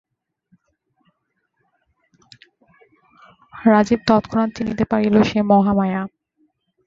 [3.65, 6.01] রাজীব তৎক্ষণাৎ চিনিতে পারিল, সে মহামায়া।